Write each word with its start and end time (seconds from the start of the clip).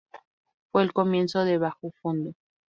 Fue 0.71 0.81
el 0.81 0.93
comienzo 0.93 1.45
de 1.45 1.59
"Bajofondo". 1.59 2.33